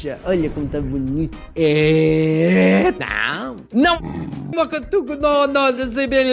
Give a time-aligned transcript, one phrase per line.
[0.00, 1.36] Xuxa, olha como tá bonito.
[1.54, 2.92] É.
[2.98, 3.56] Não.
[3.72, 4.00] Não.
[5.20, 6.26] Não, não, não sei bem.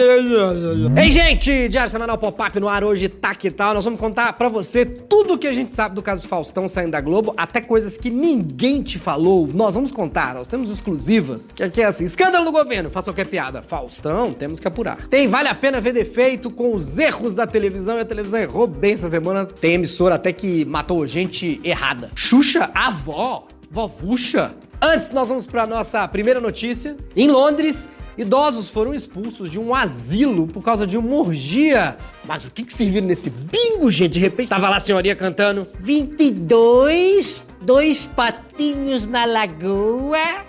[0.96, 1.68] Ei, gente!
[1.68, 3.74] Diário Semanal Pop-Up no ar hoje, tá que tal?
[3.74, 6.92] Nós vamos contar pra você tudo o que a gente sabe do caso Faustão saindo
[6.92, 9.48] da Globo, até coisas que ninguém te falou.
[9.52, 11.52] Nós vamos contar, nós temos exclusivas.
[11.54, 13.62] Que aqui é assim: escândalo do governo, faça qualquer piada.
[13.62, 15.06] Faustão, temos que apurar.
[15.08, 18.66] Tem Vale a Pena Ver Defeito com os erros da televisão e a televisão errou
[18.66, 19.44] bem essa semana.
[19.44, 22.10] Tem emissora até que matou gente errada.
[22.14, 24.54] Xuxa, avó, vovuxa.
[24.80, 26.96] Antes, nós vamos para nossa primeira notícia.
[27.16, 31.96] Em Londres, idosos foram expulsos de um asilo por causa de uma orgia.
[32.24, 34.12] Mas o que que serviram nesse bingo, gente?
[34.12, 40.46] De repente, tava lá a senhoria cantando 22, dois patinhos na lagoa.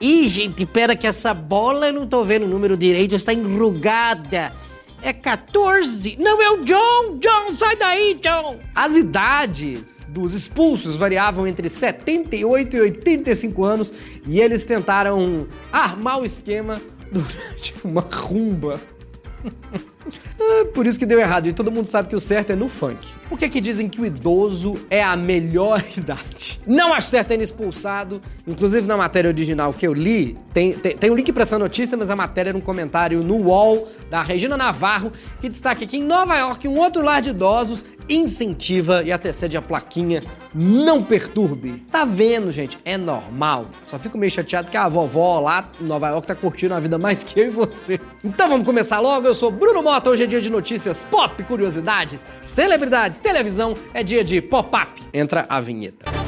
[0.00, 4.52] Ih, gente, pera que essa bola eu não tô vendo o número direito, está enrugada.
[5.02, 6.16] É 14.
[6.18, 7.18] Não é o John!
[7.18, 8.60] John, sai daí, John!
[8.74, 13.94] As idades dos expulsos variavam entre 78 e 85 anos
[14.26, 18.80] e eles tentaram armar o esquema durante uma rumba.
[20.40, 21.48] Ah, Por isso que deu errado.
[21.48, 23.06] E todo mundo sabe que o certo é no funk.
[23.28, 26.60] Por que que dizem que o idoso é a melhor idade?
[26.66, 28.22] Não acho certo ainda expulsado.
[28.46, 31.96] Inclusive na matéria original que eu li, tem, tem, tem um link pra essa notícia,
[31.96, 36.02] mas a matéria era um comentário no UOL da Regina Navarro, que destaca que em
[36.02, 40.22] Nova York, um outro lar de idosos incentiva e até cede a plaquinha
[40.52, 41.80] não perturbe.
[41.90, 42.76] Tá vendo, gente?
[42.84, 43.66] É normal.
[43.86, 46.98] Só fico meio chateado que a vovó lá em Nova York tá curtindo a vida
[46.98, 48.00] mais que eu e você.
[48.24, 49.26] Então vamos começar logo.
[49.26, 50.10] Eu sou Bruno Mota.
[50.10, 53.76] Hoje é dia de notícias pop, curiosidades, celebridades, televisão.
[53.94, 54.90] É dia de pop-up.
[55.14, 56.19] Entra a vinheta.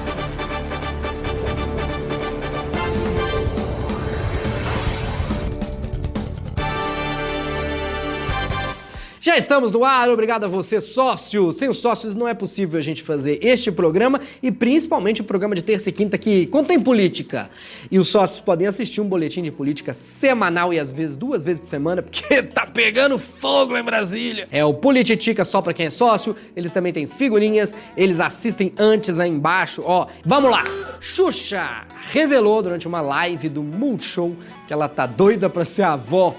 [9.33, 11.53] Já estamos no ar, obrigado a você, sócio.
[11.53, 15.55] Sem os sócios não é possível a gente fazer este programa e principalmente o programa
[15.55, 17.49] de terça e quinta que contém política.
[17.91, 21.61] E os sócios podem assistir um boletim de política semanal e às vezes duas vezes
[21.61, 24.47] por semana, porque tá pegando fogo em Brasília.
[24.51, 29.19] É o Polititica só pra quem é sócio, eles também têm figurinhas, eles assistem antes
[29.19, 30.09] aí embaixo, ó.
[30.27, 30.63] Vamos lá!
[31.01, 36.37] Xuxa revelou durante uma live do Multishow que ela tá doida pra ser avó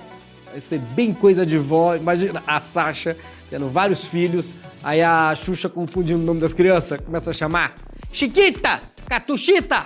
[0.53, 1.96] Vai ser bem coisa de vó.
[1.96, 3.18] Imagina a Sasha
[3.50, 4.53] tendo vários filhos.
[4.84, 7.02] Aí a Xuxa confundindo o nome das crianças.
[7.02, 7.74] Começa a chamar
[8.12, 9.84] Chiquita, Catuchita.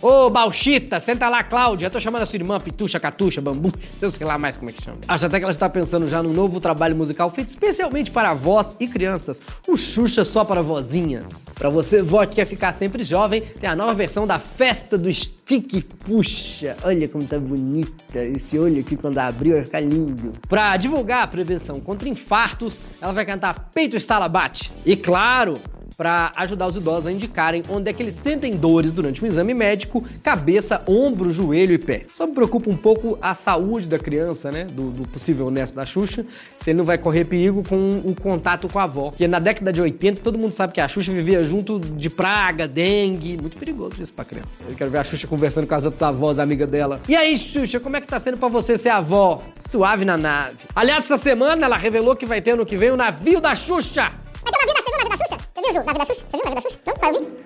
[0.00, 1.86] Ô, Bauchita, senta lá, Cláudia.
[1.86, 3.72] Eu tô chamando a sua irmã, Pitucha, Catucha, Bambu.
[4.00, 4.98] Eu sei lá mais como é que chama.
[5.08, 8.76] Acho até que ela está pensando já num novo trabalho musical feito especialmente para avós
[8.78, 9.42] e crianças.
[9.66, 11.24] O Xuxa só para vozinhas.
[11.54, 15.12] Pra você, vó que quer ficar sempre jovem, tem a nova versão da Festa do
[15.12, 16.76] Stick Puxa.
[16.84, 18.24] Olha como tá bonita.
[18.24, 20.32] Esse olho aqui, quando abriu, vai ficar lindo.
[20.48, 24.70] Pra divulgar a prevenção contra infartos, ela vai cantar Peito Estala Bate.
[24.86, 25.58] E claro,
[25.98, 29.52] para ajudar os idosos a indicarem onde é que eles sentem dores durante um exame
[29.52, 32.04] médico, cabeça, ombro, joelho e pé.
[32.12, 35.84] Só me preocupa um pouco a saúde da criança, né, do, do possível neto da
[35.84, 36.24] Xuxa,
[36.56, 39.10] se ele não vai correr perigo com o contato com a avó.
[39.10, 42.68] Porque na década de 80, todo mundo sabe que a Xuxa vivia junto de praga,
[42.68, 44.62] dengue, muito perigoso isso pra criança.
[44.70, 47.00] Eu quero ver a Xuxa conversando com as outras avós, amiga dela.
[47.08, 49.42] E aí, Xuxa, como é que tá sendo pra você ser avó?
[49.52, 50.58] Suave na nave.
[50.76, 54.12] Aliás, essa semana ela revelou que vai ter ano que vem o navio da Xuxa.
[55.72, 55.84] Ju?
[55.84, 56.26] Navio da Xuxa?
[56.30, 56.78] Você viu o navio da Xuxa?
[56.86, 57.36] Não, saiu vídeo.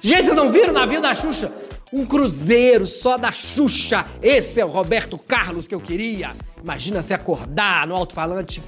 [0.00, 1.52] Gente, vocês não viram o navio da Xuxa?
[1.92, 4.06] Um cruzeiro só da Xuxa.
[4.22, 6.32] Esse é o Roberto Carlos que eu queria.
[6.62, 8.62] Imagina se acordar no alto-falante.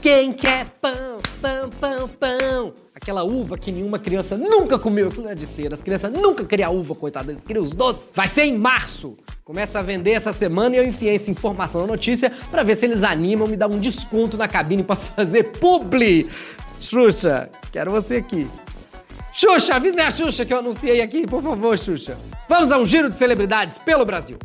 [0.00, 2.74] Quem quer pão, pão, pão, pão?
[2.94, 5.08] Aquela uva que nenhuma criança nunca comeu.
[5.08, 5.72] Aquilo é de ser.
[5.72, 7.28] As crianças nunca criam uva, coitadas.
[7.28, 8.02] Eles criam os doces.
[8.14, 9.18] Vai ser em março.
[9.44, 12.86] Começa a vender essa semana e eu enfiei essa informação na notícia pra ver se
[12.86, 16.30] eles animam me dar um desconto na cabine pra fazer publi.
[16.80, 18.48] Xuxa, quero você aqui.
[19.32, 22.18] Xuxa, avise a Xuxa que eu anunciei aqui, por favor, Xuxa.
[22.48, 24.38] Vamos a um giro de celebridades pelo Brasil.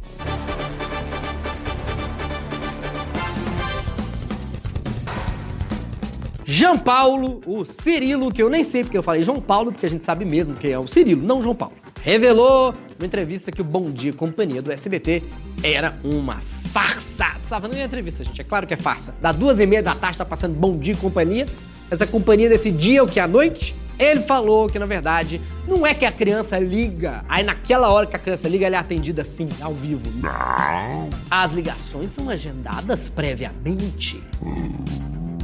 [6.47, 9.89] João Paulo, o Cirilo, que eu nem sei porque eu falei João Paulo, porque a
[9.89, 11.75] gente sabe mesmo quem é o Cirilo, não João Paulo.
[12.03, 15.23] Revelou numa entrevista que o Bom Dia Companhia do SBT
[15.63, 16.39] era uma
[16.71, 17.31] farsa.
[17.35, 19.15] Precisava nem entrevista, gente, é claro que é farsa.
[19.19, 21.47] Das duas e meia da tarde tá passando Bom Dia Companhia.
[21.89, 23.75] Essa companhia desse dia, o que é à noite?
[23.97, 28.15] Ele falou que, na verdade, não é que a criança liga, aí naquela hora que
[28.15, 30.11] a criança liga, ela é atendida assim, ao vivo.
[30.21, 31.09] Não.
[31.31, 34.21] As ligações são agendadas previamente.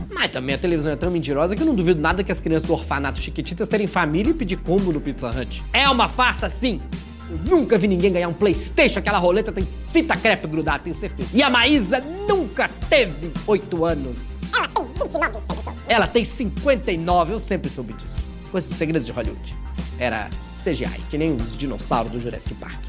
[0.10, 2.68] Mas também a televisão é tão mentirosa que eu não duvido nada que as crianças
[2.68, 5.64] do orfanato Chiquititas terem família e pedir combo no Pizza Hut.
[5.72, 6.82] É uma farsa, sim!
[7.30, 11.30] Eu nunca vi ninguém ganhar um Playstation, aquela roleta tem fita crepe grudada, tenho certeza.
[11.34, 14.18] E a Maísa nunca teve 8 anos.
[14.54, 15.81] Ela tem 29 seguidores.
[15.92, 18.16] Ela tem 59, eu sempre soube disso.
[18.50, 19.54] Coisa dos segredos de Hollywood.
[20.00, 20.30] Era
[20.64, 22.80] CGI, que nem os dinossauros do Jurassic Park.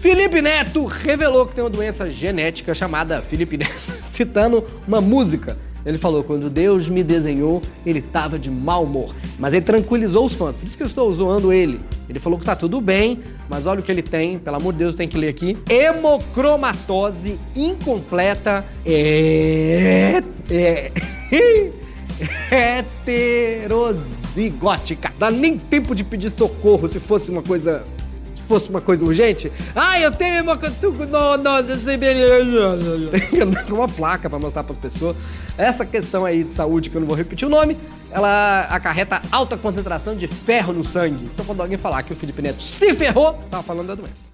[0.00, 3.72] Felipe Neto revelou que tem uma doença genética chamada Felipe Neto,
[4.12, 5.56] citando uma música.
[5.86, 9.14] Ele falou: quando Deus me desenhou, ele tava de mau humor.
[9.38, 11.80] Mas ele tranquilizou os fãs, por isso que eu estou zoando ele.
[12.08, 14.80] Ele falou que tá tudo bem, mas olha o que ele tem, pelo amor de
[14.80, 20.22] Deus, tem que ler aqui: hemocromatose incompleta é.
[20.50, 20.92] é
[22.50, 25.12] heterozigótica.
[25.18, 27.84] Dá nem tempo de pedir socorro se fosse uma coisa
[28.48, 29.50] fosse uma coisa urgente.
[29.74, 30.66] Ah, eu tenho uma com
[33.74, 35.16] uma placa para mostrar para as pessoas.
[35.56, 37.76] Essa questão aí de saúde, que eu não vou repetir o nome,
[38.10, 41.28] ela acarreta alta concentração de ferro no sangue.
[41.32, 44.28] Então, quando alguém falar que o Felipe Neto se ferrou, tá falando da doença.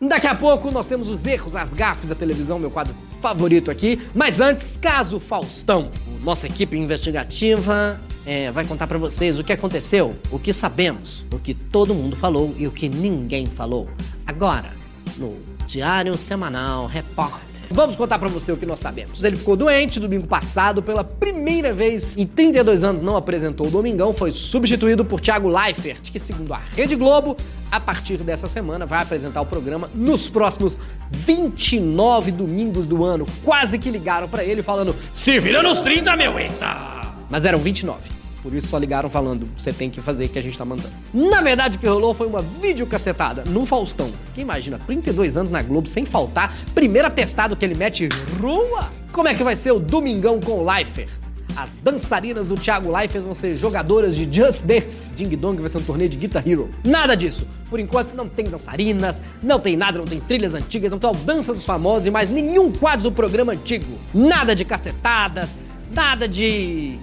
[0.00, 4.00] Daqui a pouco nós temos os erros, as gafes da televisão, meu quadro favorito aqui.
[4.14, 5.90] Mas antes, caso Faustão.
[6.22, 11.38] Nossa equipe investigativa é, vai contar para vocês o que aconteceu, o que sabemos, o
[11.38, 13.88] que todo mundo falou e o que ninguém falou.
[14.26, 14.70] Agora,
[15.16, 15.36] no
[15.66, 17.47] Diário Semanal Repórter.
[17.70, 19.22] Vamos contar para você o que nós sabemos.
[19.22, 24.14] Ele ficou doente domingo passado, pela primeira vez em 32 anos não apresentou o Domingão,
[24.14, 27.36] foi substituído por Thiago Leifert, que segundo a Rede Globo,
[27.70, 30.78] a partir dessa semana vai apresentar o programa nos próximos
[31.10, 33.26] 29 domingos do ano.
[33.44, 36.98] Quase que ligaram para ele falando: "Se vira nos 30, meu eita!"
[37.30, 38.17] Mas eram 29.
[38.48, 40.92] Por isso só ligaram falando, você tem que fazer que a gente tá mandando.
[41.12, 44.10] Na verdade, o que rolou foi uma videocacetada no Faustão.
[44.34, 48.08] Quem imagina, 32 anos na Globo sem faltar, primeiro atestado que ele mete
[48.40, 48.90] rua.
[49.12, 51.10] Como é que vai ser o Domingão com o Leifert?
[51.54, 55.10] As dançarinas do Thiago Leifert vão ser jogadoras de Just Dance.
[55.10, 56.70] Ding Dong vai ser um torneio de Guitar Hero.
[56.82, 57.46] Nada disso.
[57.68, 61.52] Por enquanto não tem dançarinas, não tem nada, não tem trilhas antigas, não tem dança
[61.52, 63.98] dos famosos e mais nenhum quadro do programa antigo.
[64.14, 65.50] Nada de cacetadas,
[65.92, 66.98] nada de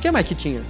[0.00, 0.62] o que mais que tinha?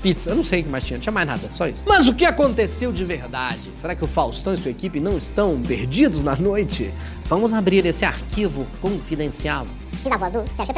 [0.00, 1.82] Pizza, eu não sei o que mais tinha, não tinha mais nada, só isso.
[1.84, 3.72] Mas o que aconteceu de verdade?
[3.74, 6.94] Será que o Faustão e sua equipe não estão perdidos na noite?
[7.24, 9.66] Vamos abrir esse arquivo confidencial.
[10.04, 10.08] Do
[10.48, 10.74] Sérgio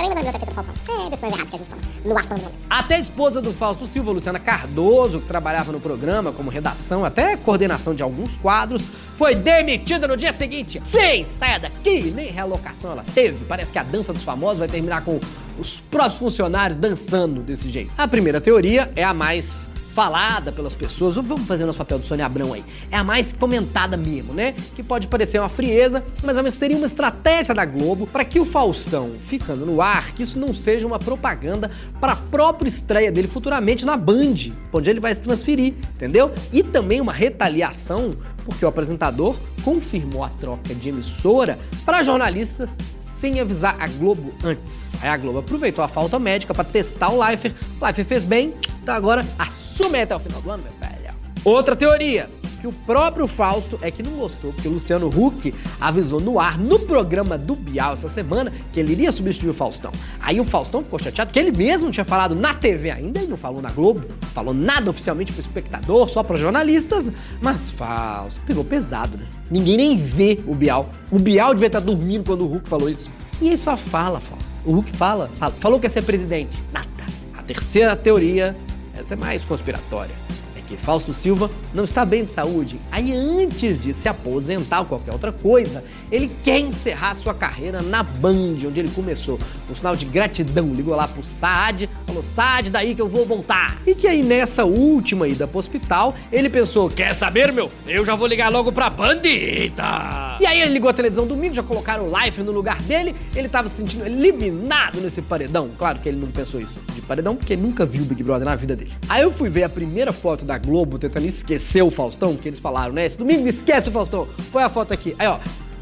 [0.46, 0.74] do Faustão.
[0.88, 3.86] É, decisões erradas que a gente toma no ar todo Até a esposa do Fausto
[3.86, 8.82] Silva, Luciana Cardoso, que trabalhava no programa como redação, até coordenação de alguns quadros,
[9.18, 10.80] foi demitida no dia seguinte.
[10.84, 12.12] Sim, saia daqui!
[12.14, 13.44] Nem realocação ela teve.
[13.46, 15.18] Parece que a dança dos famosos vai terminar com
[15.58, 17.90] os próprios funcionários dançando desse jeito.
[17.98, 19.68] A primeira teoria é a mais
[19.98, 23.96] falada pelas pessoas, vamos fazer nosso papel do Sônia Abrão aí, é a mais comentada
[23.96, 24.54] mesmo, né?
[24.76, 29.10] Que pode parecer uma frieza, mas seria uma estratégia da Globo para que o Faustão,
[29.26, 31.68] ficando no ar, que isso não seja uma propaganda
[32.00, 36.30] para a própria estreia dele futuramente na Band, onde ele vai se transferir, entendeu?
[36.52, 38.14] E também uma retaliação,
[38.48, 44.88] porque o apresentador confirmou a troca de emissora para jornalistas sem avisar a Globo antes.
[45.02, 47.54] Aí a Globo aproveitou a falta médica para testar o Leifert.
[47.78, 51.14] O Leifert fez bem, então agora assume até o final do ano, meu velho.
[51.44, 52.28] Outra teoria
[52.60, 56.58] que o próprio Fausto é que não gostou, porque o Luciano Huck avisou no ar,
[56.58, 59.92] no programa do Bial essa semana, que ele iria substituir o Faustão.
[60.20, 63.36] Aí o Faustão ficou chateado, que ele mesmo tinha falado na TV ainda, ele não
[63.36, 67.10] falou na Globo, falou nada oficialmente pro espectador, só para jornalistas,
[67.40, 69.26] mas Fausto pegou pesado, né?
[69.50, 70.88] Ninguém nem vê o Bial.
[71.10, 73.10] O Bial devia estar dormindo quando o Huck falou isso.
[73.40, 74.48] E ele só fala, Fausto.
[74.64, 76.62] O Huck fala, fala falou que ia ser presidente.
[76.72, 76.88] Nada.
[77.36, 78.54] A terceira teoria
[78.94, 80.27] essa é mais conspiratória.
[80.68, 82.78] Que Fausto Silva não está bem de saúde.
[82.92, 85.82] Aí, antes de se aposentar ou qualquer outra coisa,
[86.12, 89.38] ele quer encerrar sua carreira na Band, onde ele começou.
[89.70, 93.78] Um sinal de gratidão, ligou lá pro Saad, falou: Saad, daí que eu vou voltar.
[93.86, 97.70] E que aí, nessa última ida pro hospital, ele pensou: Quer saber, meu?
[97.86, 99.22] Eu já vou ligar logo pra Band.
[99.24, 100.36] Eita!
[100.38, 103.48] E aí, ele ligou a televisão domingo, já colocaram o Life no lugar dele, ele
[103.48, 105.70] tava se sentindo eliminado nesse paredão.
[105.78, 108.54] Claro que ele não pensou isso de paredão, porque nunca viu o Big Brother na
[108.54, 108.92] vida dele.
[109.08, 112.58] Aí eu fui ver a primeira foto da Globo tentando esquecer o Faustão, que eles
[112.58, 113.06] falaram, né?
[113.06, 114.28] Esse domingo esquece o Faustão.
[114.52, 115.14] Põe a foto aqui.
[115.18, 115.38] Aí, ó.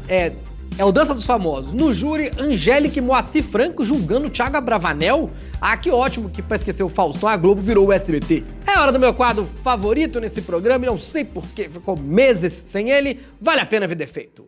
[0.07, 0.31] É,
[0.77, 1.73] é o Dança dos Famosos.
[1.73, 5.29] No júri, Angélica e Moacir Franco julgando Thiago Bravanel.
[5.59, 8.43] Ah, que ótimo que pra esquecer o Faustão, a Globo virou o SBT.
[8.65, 12.89] É hora do meu quadro favorito nesse programa e não sei porquê, ficou meses sem
[12.91, 13.19] ele.
[13.41, 14.47] Vale a pena ver defeito.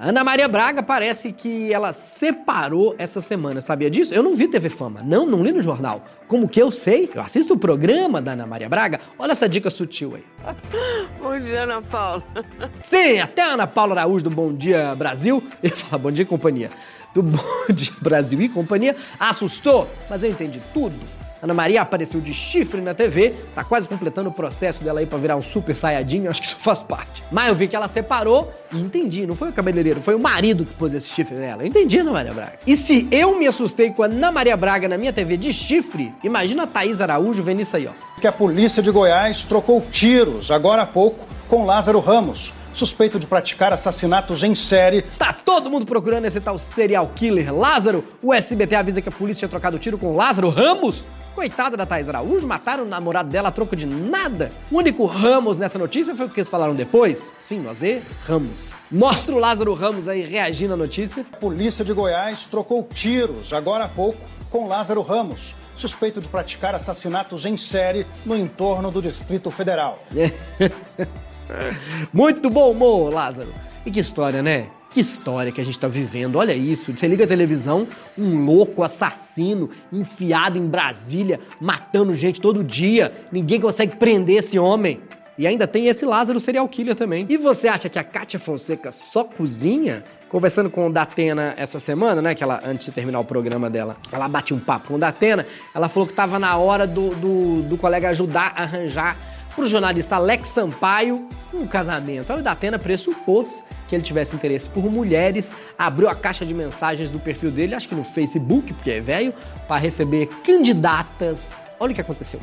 [0.00, 4.14] Ana Maria Braga parece que ela separou essa semana, sabia disso?
[4.14, 6.04] Eu não vi TV Fama, não, não li no jornal.
[6.28, 7.10] Como que eu sei?
[7.12, 9.00] Eu assisto o programa da Ana Maria Braga.
[9.18, 10.24] Olha essa dica sutil aí.
[11.20, 12.22] Bom dia, Ana Paula.
[12.80, 16.70] Sim, até a Ana Paula Araújo do Bom Dia Brasil, eu falo Bom Dia Companhia,
[17.12, 17.42] do Bom
[17.74, 20.94] Dia Brasil e Companhia, assustou, mas eu entendi tudo
[21.42, 25.18] Ana Maria apareceu de chifre na TV, tá quase completando o processo dela aí pra
[25.18, 27.22] virar um super saiadinho, acho que isso faz parte.
[27.30, 30.66] Mas eu vi que ela separou e entendi, não foi o cabeleireiro, foi o marido
[30.66, 31.62] que pôs esse chifre nela.
[31.62, 32.58] Eu entendi, Ana Maria Braga.
[32.66, 36.12] E se eu me assustei com a Ana Maria Braga na minha TV de chifre,
[36.24, 38.20] imagina a Thaís Araújo vendo isso aí, ó.
[38.20, 43.26] Que a polícia de Goiás trocou tiros agora há pouco com Lázaro Ramos, suspeito de
[43.26, 45.02] praticar assassinatos em série.
[45.02, 48.04] Tá todo mundo procurando esse tal serial killer Lázaro?
[48.22, 51.04] O SBT avisa que a polícia tinha trocado tiro com Lázaro Ramos?
[51.38, 54.50] Coitada da Thais Araújo, mataram o namorado dela a troco de nada.
[54.72, 57.32] O único Ramos nessa notícia foi o que eles falaram depois.
[57.38, 58.74] Sim, nós é Ramos.
[58.90, 61.24] Mostra o Lázaro Ramos aí reagindo à notícia.
[61.32, 64.18] A polícia de Goiás trocou tiros agora há pouco
[64.50, 70.02] com Lázaro Ramos, suspeito de praticar assassinatos em série no entorno do Distrito Federal.
[72.12, 73.54] Muito bom humor, Lázaro.
[73.86, 74.70] E que história, né?
[74.98, 76.34] Que história que a gente tá vivendo.
[76.34, 76.92] Olha isso.
[76.92, 77.86] Você liga a televisão,
[78.18, 83.12] um louco assassino enfiado em Brasília, matando gente todo dia.
[83.30, 85.00] Ninguém consegue prender esse homem.
[85.38, 87.26] E ainda tem esse Lázaro serial killer também.
[87.28, 90.02] E você acha que a Kátia Fonseca só cozinha?
[90.28, 92.34] Conversando com o Datena essa semana, né?
[92.34, 95.46] Que ela, antes de terminar o programa dela, ela bate um papo com o Datena.
[95.72, 99.16] Ela falou que tava na hora do, do, do colega ajudar a arranjar
[99.58, 102.32] pro jornalista Alex Sampaio um casamento.
[102.32, 107.10] Aí o Datena pressupôs que ele tivesse interesse por mulheres, abriu a caixa de mensagens
[107.10, 109.34] do perfil dele, acho que no Facebook, porque é velho,
[109.66, 111.50] para receber candidatas.
[111.80, 112.38] Olha o que aconteceu.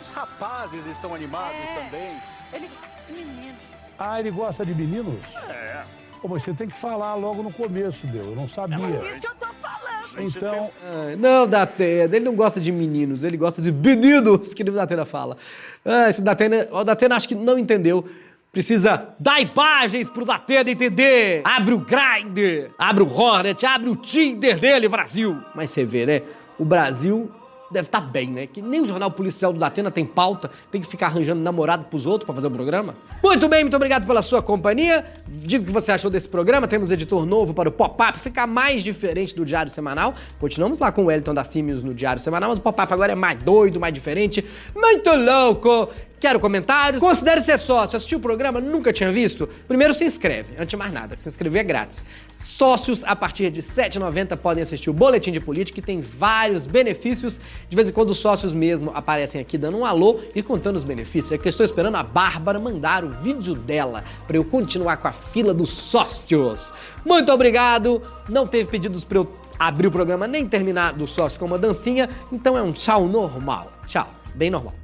[0.00, 2.16] Os rapazes estão animados também.
[2.52, 2.70] Ele.
[3.08, 3.58] Menino.
[3.96, 5.20] Ah, ele gosta de meninos?
[5.48, 5.84] É.
[6.20, 8.30] Pô, mas você tem que falar logo no começo, meu.
[8.30, 9.10] Eu não sabia.
[9.10, 9.89] Isso que eu tô falando.
[10.18, 14.72] Então, Ah, não, Datena, ele não gosta de meninos, ele gosta de meninos, que o
[14.72, 15.36] Datena fala.
[15.84, 18.06] Ah, esse Datena, o Datena acho que não entendeu.
[18.52, 21.40] Precisa dar imagens pro Datena entender.
[21.44, 25.38] Abre o Grindr, abre o Hornet, abre o Tinder dele, Brasil.
[25.54, 26.22] Mas você vê, né?
[26.58, 27.30] O Brasil
[27.70, 28.46] deve estar bem, né?
[28.46, 32.06] Que nem o jornal policial do Datena tem pauta, tem que ficar arranjando namorado pros
[32.06, 32.94] outros pra fazer o programa.
[33.22, 35.04] Muito bem, muito obrigado pela sua companhia.
[35.28, 36.66] Diga o que você achou desse programa.
[36.66, 40.14] Temos editor novo para o Pop-Up, ficar mais diferente do Diário Semanal.
[40.38, 43.16] Continuamos lá com o Wellington da Simios no Diário Semanal, mas o Pop-Up agora é
[43.16, 45.88] mais doido, mais diferente, muito louco.
[46.20, 47.00] Quero comentários.
[47.00, 47.96] Considere ser sócio.
[47.96, 48.60] Assistiu o programa?
[48.60, 49.48] Nunca tinha visto?
[49.66, 50.52] Primeiro se inscreve.
[50.58, 52.04] Antes de mais nada, se inscrever é grátis.
[52.36, 56.66] Sócios, a partir de R$ 7,90 podem assistir o Boletim de Política, que tem vários
[56.66, 57.40] benefícios.
[57.70, 60.84] De vez em quando os sócios mesmo aparecem aqui dando um alô e contando os
[60.84, 61.32] benefícios.
[61.32, 65.08] É que eu estou esperando a Bárbara mandar o vídeo dela para eu continuar com
[65.08, 66.70] a fila dos sócios.
[67.02, 68.02] Muito obrigado.
[68.28, 72.10] Não teve pedidos para eu abrir o programa nem terminar do sócio com uma dancinha,
[72.30, 73.72] então é um tchau normal.
[73.86, 74.79] Tchau, bem normal.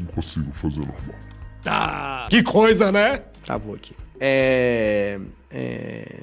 [0.00, 1.16] Não consigo fazer normal.
[1.62, 2.26] Tá.
[2.30, 3.22] Que coisa, né?
[3.44, 3.94] Travou aqui.
[4.18, 5.18] É.
[5.50, 6.22] É.